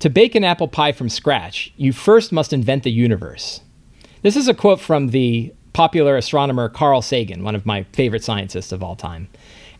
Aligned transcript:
To 0.00 0.08
bake 0.08 0.36
an 0.36 0.44
apple 0.44 0.68
pie 0.68 0.92
from 0.92 1.08
scratch, 1.08 1.72
you 1.76 1.92
first 1.92 2.30
must 2.30 2.52
invent 2.52 2.84
the 2.84 2.90
universe. 2.92 3.62
This 4.22 4.36
is 4.36 4.46
a 4.46 4.54
quote 4.54 4.80
from 4.80 5.08
the 5.08 5.52
popular 5.72 6.16
astronomer 6.16 6.68
Carl 6.68 7.02
Sagan, 7.02 7.42
one 7.42 7.56
of 7.56 7.66
my 7.66 7.82
favorite 7.92 8.22
scientists 8.22 8.70
of 8.70 8.80
all 8.80 8.94
time. 8.94 9.28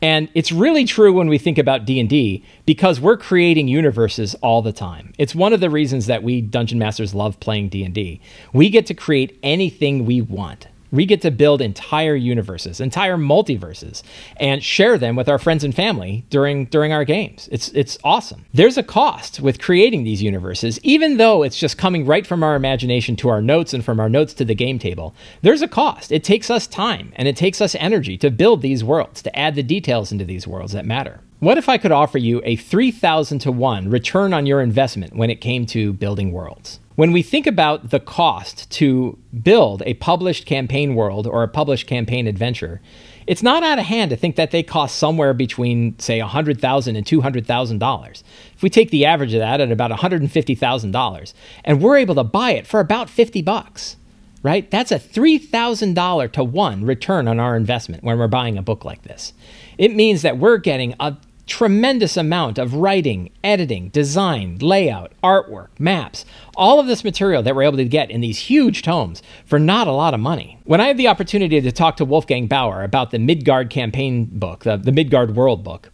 And 0.00 0.28
it's 0.34 0.52
really 0.52 0.84
true 0.84 1.12
when 1.12 1.28
we 1.28 1.38
think 1.38 1.58
about 1.58 1.84
D&D 1.84 2.44
because 2.64 3.00
we're 3.00 3.16
creating 3.16 3.66
universes 3.66 4.36
all 4.36 4.62
the 4.62 4.72
time. 4.72 5.14
It's 5.18 5.34
one 5.34 5.52
of 5.52 5.60
the 5.60 5.70
reasons 5.70 6.06
that 6.06 6.22
we 6.22 6.40
dungeon 6.40 6.78
masters 6.78 7.14
love 7.14 7.40
playing 7.40 7.70
D&D. 7.70 8.20
We 8.52 8.70
get 8.70 8.86
to 8.86 8.94
create 8.94 9.36
anything 9.42 10.04
we 10.04 10.20
want. 10.20 10.68
We 10.92 11.06
get 11.06 11.22
to 11.22 11.30
build 11.30 11.60
entire 11.60 12.14
universes, 12.14 12.80
entire 12.80 13.16
multiverses, 13.16 14.02
and 14.36 14.62
share 14.62 14.96
them 14.98 15.16
with 15.16 15.28
our 15.28 15.38
friends 15.38 15.64
and 15.64 15.74
family 15.74 16.24
during 16.30 16.66
during 16.66 16.92
our 16.92 17.04
games. 17.04 17.48
It's 17.50 17.68
it's 17.70 17.98
awesome. 18.04 18.44
There's 18.52 18.78
a 18.78 18.82
cost 18.82 19.40
with 19.40 19.60
creating 19.60 20.04
these 20.04 20.22
universes, 20.22 20.78
even 20.82 21.16
though 21.16 21.42
it's 21.42 21.58
just 21.58 21.78
coming 21.78 22.06
right 22.06 22.26
from 22.26 22.42
our 22.42 22.54
imagination 22.54 23.16
to 23.16 23.28
our 23.28 23.42
notes 23.42 23.74
and 23.74 23.84
from 23.84 23.98
our 23.98 24.08
notes 24.08 24.34
to 24.34 24.44
the 24.44 24.54
game 24.54 24.78
table. 24.78 25.14
There's 25.42 25.62
a 25.62 25.68
cost. 25.68 26.12
It 26.12 26.24
takes 26.24 26.50
us 26.50 26.66
time 26.66 27.12
and 27.16 27.26
it 27.26 27.36
takes 27.36 27.60
us 27.60 27.74
energy 27.76 28.16
to 28.18 28.30
build 28.30 28.62
these 28.62 28.84
worlds, 28.84 29.22
to 29.22 29.36
add 29.36 29.54
the 29.54 29.62
details 29.62 30.12
into 30.12 30.24
these 30.24 30.46
worlds 30.46 30.72
that 30.72 30.86
matter. 30.86 31.20
What 31.40 31.58
if 31.58 31.68
I 31.68 31.76
could 31.76 31.92
offer 31.92 32.16
you 32.16 32.40
a 32.44 32.56
3,000 32.56 33.40
to 33.40 33.52
1 33.52 33.90
return 33.90 34.32
on 34.32 34.46
your 34.46 34.62
investment 34.62 35.14
when 35.14 35.28
it 35.28 35.42
came 35.42 35.66
to 35.66 35.92
building 35.92 36.32
worlds? 36.32 36.80
When 36.96 37.10
we 37.10 37.22
think 37.22 37.48
about 37.48 37.90
the 37.90 37.98
cost 37.98 38.70
to 38.72 39.18
build 39.42 39.82
a 39.84 39.94
published 39.94 40.46
campaign 40.46 40.94
world 40.94 41.26
or 41.26 41.42
a 41.42 41.48
published 41.48 41.88
campaign 41.88 42.28
adventure, 42.28 42.80
it's 43.26 43.42
not 43.42 43.64
out 43.64 43.80
of 43.80 43.86
hand 43.86 44.10
to 44.10 44.16
think 44.16 44.36
that 44.36 44.52
they 44.52 44.62
cost 44.62 44.96
somewhere 44.96 45.34
between, 45.34 45.98
say, 45.98 46.20
$100,000 46.20 46.96
and 46.96 47.04
$200,000. 47.04 48.22
If 48.54 48.62
we 48.62 48.70
take 48.70 48.90
the 48.90 49.06
average 49.06 49.34
of 49.34 49.40
that 49.40 49.60
at 49.60 49.72
about 49.72 49.90
$150,000, 49.90 51.34
and 51.64 51.82
we're 51.82 51.96
able 51.96 52.14
to 52.14 52.24
buy 52.24 52.52
it 52.52 52.66
for 52.66 52.78
about 52.78 53.10
50 53.10 53.42
bucks, 53.42 53.96
right? 54.44 54.70
That's 54.70 54.92
a 54.92 55.00
$3,000 55.00 56.32
to 56.32 56.44
one 56.44 56.84
return 56.84 57.26
on 57.26 57.40
our 57.40 57.56
investment 57.56 58.04
when 58.04 58.18
we're 58.18 58.28
buying 58.28 58.56
a 58.56 58.62
book 58.62 58.84
like 58.84 59.02
this. 59.02 59.32
It 59.78 59.96
means 59.96 60.22
that 60.22 60.38
we're 60.38 60.58
getting 60.58 60.94
a 61.00 61.16
tremendous 61.46 62.16
amount 62.16 62.58
of 62.58 62.74
writing, 62.74 63.30
editing, 63.42 63.88
design, 63.90 64.58
layout, 64.58 65.12
artwork, 65.22 65.68
maps, 65.78 66.24
all 66.56 66.80
of 66.80 66.86
this 66.86 67.04
material 67.04 67.42
that 67.42 67.54
we're 67.54 67.62
able 67.62 67.76
to 67.76 67.84
get 67.84 68.10
in 68.10 68.20
these 68.20 68.38
huge 68.38 68.82
tomes 68.82 69.22
for 69.44 69.58
not 69.58 69.86
a 69.86 69.92
lot 69.92 70.14
of 70.14 70.20
money. 70.20 70.58
When 70.64 70.80
I 70.80 70.86
had 70.86 70.96
the 70.96 71.08
opportunity 71.08 71.60
to 71.60 71.72
talk 71.72 71.96
to 71.98 72.04
Wolfgang 72.04 72.46
Baur 72.46 72.82
about 72.82 73.10
the 73.10 73.18
Midgard 73.18 73.70
campaign 73.70 74.26
book, 74.26 74.64
the, 74.64 74.76
the 74.76 74.92
Midgard 74.92 75.36
World 75.36 75.62
book, 75.62 75.90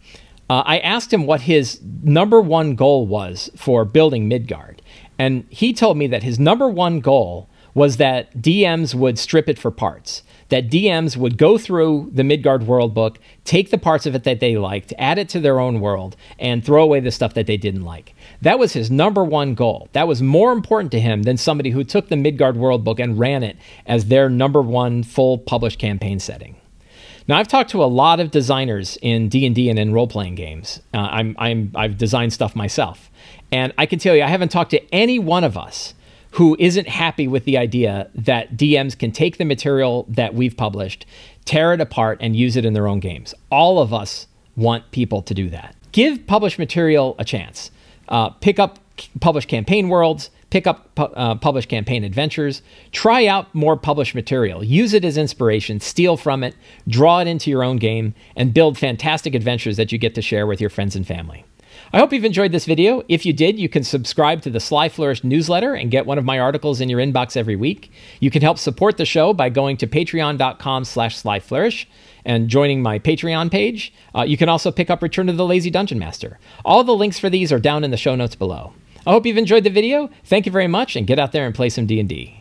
uh, 0.49 0.63
I 0.65 0.79
asked 0.79 1.13
him 1.13 1.25
what 1.25 1.41
his 1.41 1.79
number 2.03 2.41
one 2.41 2.75
goal 2.75 3.07
was 3.07 3.49
for 3.55 3.85
building 3.85 4.27
Midgard. 4.27 4.81
And 5.17 5.45
he 5.49 5.71
told 5.71 5.97
me 5.97 6.07
that 6.07 6.23
his 6.23 6.39
number 6.39 6.67
one 6.67 6.99
goal 6.99 7.47
was 7.73 7.97
that 7.97 8.37
DMs 8.37 8.93
would 8.93 9.17
strip 9.17 9.47
it 9.49 9.59
for 9.59 9.71
parts 9.71 10.23
that 10.51 10.69
DMs 10.69 11.15
would 11.15 11.37
go 11.37 11.57
through 11.57 12.11
the 12.13 12.25
Midgard 12.25 12.67
world 12.67 12.93
book, 12.93 13.19
take 13.45 13.71
the 13.71 13.77
parts 13.77 14.05
of 14.05 14.13
it 14.15 14.25
that 14.25 14.41
they 14.41 14.57
liked, 14.57 14.93
add 14.97 15.17
it 15.17 15.29
to 15.29 15.39
their 15.39 15.61
own 15.61 15.79
world, 15.79 16.17
and 16.37 16.63
throw 16.63 16.83
away 16.83 16.99
the 16.99 17.09
stuff 17.09 17.33
that 17.33 17.47
they 17.47 17.55
didn't 17.55 17.85
like. 17.85 18.13
That 18.41 18.59
was 18.59 18.73
his 18.73 18.91
number 18.91 19.23
one 19.23 19.55
goal. 19.55 19.87
That 19.93 20.09
was 20.09 20.21
more 20.21 20.51
important 20.51 20.91
to 20.91 20.99
him 20.99 21.23
than 21.23 21.37
somebody 21.37 21.69
who 21.69 21.85
took 21.85 22.09
the 22.09 22.17
Midgard 22.17 22.57
world 22.57 22.83
book 22.83 22.99
and 22.99 23.17
ran 23.17 23.43
it 23.43 23.57
as 23.85 24.07
their 24.07 24.29
number 24.29 24.61
one 24.61 25.03
full 25.03 25.37
published 25.37 25.79
campaign 25.79 26.19
setting. 26.19 26.57
Now, 27.29 27.37
I've 27.37 27.47
talked 27.47 27.69
to 27.69 27.81
a 27.81 27.85
lot 27.85 28.19
of 28.19 28.29
designers 28.29 28.97
in 29.01 29.29
D&D 29.29 29.69
and 29.69 29.79
in 29.79 29.93
role-playing 29.93 30.35
games. 30.35 30.81
Uh, 30.93 30.97
I'm, 30.97 31.35
I'm, 31.39 31.71
I've 31.75 31.97
designed 31.97 32.33
stuff 32.33 32.57
myself. 32.57 33.09
And 33.53 33.71
I 33.77 33.85
can 33.85 33.99
tell 33.99 34.15
you, 34.15 34.23
I 34.23 34.27
haven't 34.27 34.49
talked 34.49 34.71
to 34.71 34.93
any 34.93 35.17
one 35.17 35.45
of 35.45 35.57
us 35.57 35.93
who 36.31 36.55
isn't 36.59 36.87
happy 36.87 37.27
with 37.27 37.45
the 37.45 37.57
idea 37.57 38.09
that 38.15 38.55
DMs 38.55 38.97
can 38.97 39.11
take 39.11 39.37
the 39.37 39.45
material 39.45 40.05
that 40.09 40.33
we've 40.33 40.55
published, 40.55 41.05
tear 41.45 41.73
it 41.73 41.81
apart, 41.81 42.17
and 42.21 42.35
use 42.35 42.55
it 42.55 42.65
in 42.65 42.73
their 42.73 42.87
own 42.87 42.99
games. 42.99 43.33
All 43.49 43.79
of 43.79 43.93
us 43.93 44.27
want 44.55 44.91
people 44.91 45.21
to 45.23 45.33
do 45.33 45.49
that. 45.49 45.75
Give 45.91 46.25
published 46.27 46.57
material 46.57 47.15
a 47.19 47.25
chance. 47.25 47.71
Uh, 48.07 48.29
pick 48.29 48.59
up 48.59 48.79
published 49.19 49.49
campaign 49.49 49.89
worlds, 49.89 50.29
pick 50.51 50.67
up 50.67 50.89
uh, 50.97 51.35
published 51.35 51.69
campaign 51.69 52.03
adventures, 52.03 52.61
try 52.91 53.25
out 53.25 53.53
more 53.55 53.75
published 53.75 54.13
material, 54.15 54.63
use 54.63 54.93
it 54.93 55.03
as 55.03 55.17
inspiration, 55.17 55.79
steal 55.79 56.17
from 56.17 56.43
it, 56.43 56.55
draw 56.87 57.19
it 57.19 57.27
into 57.27 57.49
your 57.49 57.63
own 57.63 57.77
game, 57.77 58.13
and 58.35 58.53
build 58.53 58.77
fantastic 58.77 59.33
adventures 59.33 59.77
that 59.77 59.91
you 59.91 59.97
get 59.97 60.15
to 60.15 60.21
share 60.21 60.45
with 60.45 60.61
your 60.61 60.69
friends 60.69 60.95
and 60.95 61.07
family. 61.07 61.43
I 61.93 61.99
hope 61.99 62.13
you've 62.13 62.25
enjoyed 62.25 62.51
this 62.51 62.65
video. 62.65 63.03
If 63.07 63.25
you 63.25 63.33
did, 63.33 63.59
you 63.59 63.69
can 63.69 63.83
subscribe 63.83 64.41
to 64.43 64.49
the 64.49 64.59
Sly 64.59 64.89
Flourish 64.89 65.23
newsletter 65.23 65.73
and 65.73 65.91
get 65.91 66.05
one 66.05 66.17
of 66.17 66.25
my 66.25 66.39
articles 66.39 66.81
in 66.81 66.89
your 66.89 66.99
inbox 66.99 67.35
every 67.35 67.55
week. 67.55 67.91
You 68.19 68.31
can 68.31 68.41
help 68.41 68.57
support 68.57 68.97
the 68.97 69.05
show 69.05 69.33
by 69.33 69.49
going 69.49 69.77
to 69.77 69.87
patreon.com 69.87 70.85
slash 70.85 71.21
slyflourish 71.21 71.85
and 72.25 72.47
joining 72.47 72.81
my 72.81 72.99
Patreon 72.99 73.51
page. 73.51 73.93
Uh, 74.15 74.23
you 74.23 74.37
can 74.37 74.49
also 74.49 74.71
pick 74.71 74.89
up 74.89 75.01
Return 75.01 75.27
to 75.27 75.33
the 75.33 75.45
Lazy 75.45 75.69
Dungeon 75.69 75.99
Master. 75.99 76.39
All 76.63 76.83
the 76.83 76.95
links 76.95 77.19
for 77.19 77.29
these 77.29 77.51
are 77.51 77.59
down 77.59 77.83
in 77.83 77.91
the 77.91 77.97
show 77.97 78.15
notes 78.15 78.35
below. 78.35 78.73
I 79.05 79.11
hope 79.11 79.25
you've 79.25 79.37
enjoyed 79.37 79.63
the 79.63 79.69
video. 79.69 80.09
Thank 80.25 80.45
you 80.45 80.51
very 80.51 80.67
much, 80.67 80.95
and 80.95 81.07
get 81.07 81.19
out 81.19 81.31
there 81.31 81.45
and 81.45 81.55
play 81.55 81.69
some 81.69 81.87
D&D. 81.87 82.40